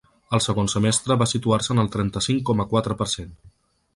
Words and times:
El 0.35 0.41
segon 0.43 0.69
semestre 0.73 1.17
va 1.23 1.27
situar-se 1.33 1.71
en 1.75 1.83
el 1.83 1.91
trenta-cinc 1.97 2.43
coma 2.51 2.67
quatre 2.75 3.01
per 3.03 3.11
cent. 3.15 3.31